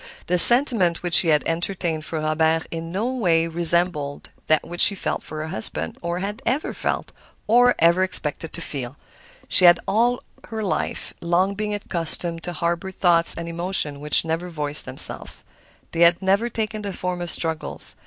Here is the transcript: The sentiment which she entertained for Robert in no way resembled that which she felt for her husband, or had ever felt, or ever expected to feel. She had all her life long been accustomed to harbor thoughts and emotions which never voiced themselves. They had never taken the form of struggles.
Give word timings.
The 0.25 0.39
sentiment 0.39 1.03
which 1.03 1.13
she 1.13 1.31
entertained 1.31 2.05
for 2.05 2.19
Robert 2.21 2.65
in 2.71 2.91
no 2.91 3.13
way 3.13 3.47
resembled 3.47 4.31
that 4.47 4.67
which 4.67 4.81
she 4.81 4.95
felt 4.95 5.21
for 5.21 5.41
her 5.41 5.49
husband, 5.49 5.95
or 6.01 6.17
had 6.21 6.41
ever 6.43 6.73
felt, 6.73 7.11
or 7.45 7.75
ever 7.77 8.01
expected 8.01 8.51
to 8.53 8.61
feel. 8.61 8.97
She 9.47 9.65
had 9.65 9.79
all 9.87 10.23
her 10.47 10.63
life 10.63 11.13
long 11.21 11.53
been 11.53 11.73
accustomed 11.73 12.41
to 12.45 12.53
harbor 12.53 12.89
thoughts 12.89 13.35
and 13.37 13.47
emotions 13.47 13.99
which 13.99 14.25
never 14.25 14.49
voiced 14.49 14.85
themselves. 14.85 15.43
They 15.91 15.99
had 15.99 16.19
never 16.19 16.49
taken 16.49 16.81
the 16.81 16.93
form 16.93 17.21
of 17.21 17.29
struggles. 17.29 17.95